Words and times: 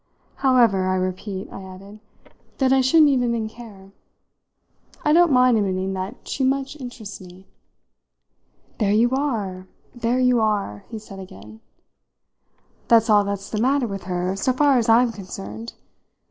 However, 0.37 0.87
I 0.87 0.95
repeat," 0.95 1.47
I 1.53 1.61
added, 1.61 1.99
"that 2.57 2.73
I 2.73 2.81
shouldn't 2.81 3.11
even 3.11 3.33
then 3.33 3.47
care. 3.47 3.91
I 5.05 5.13
don't 5.13 5.31
mind 5.31 5.59
admitting 5.59 5.93
that 5.93 6.27
she 6.27 6.43
much 6.43 6.75
interests 6.77 7.21
me." 7.21 7.45
"There 8.79 8.91
you 8.93 9.11
are, 9.11 9.67
there 9.93 10.19
you 10.19 10.39
are!" 10.39 10.85
he 10.89 10.97
said 10.97 11.19
again. 11.19 11.61
"That's 12.87 13.11
all 13.11 13.23
that's 13.23 13.51
the 13.51 13.61
matter 13.61 13.85
with 13.85 14.05
her 14.05 14.35
so 14.35 14.53
far 14.53 14.79
as 14.79 14.89
I'm 14.89 15.11
concerned. 15.11 15.73